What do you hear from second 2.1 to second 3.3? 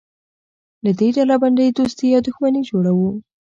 یا دښمني جوړوو.